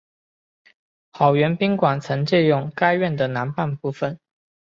[1.11, 4.17] 好园宾馆曾借用该院的南半部分。